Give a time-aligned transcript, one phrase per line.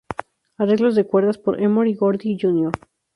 [0.57, 2.71] Arreglos de cuerdas por Emory Gordy, Jr.